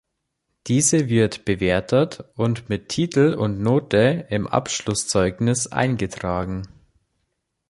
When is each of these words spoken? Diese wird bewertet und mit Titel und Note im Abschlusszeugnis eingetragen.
Diese 0.65 1.09
wird 1.09 1.45
bewertet 1.45 2.23
und 2.33 2.69
mit 2.69 2.89
Titel 2.89 3.35
und 3.37 3.61
Note 3.61 4.25
im 4.31 4.47
Abschlusszeugnis 4.47 5.67
eingetragen. 5.67 6.63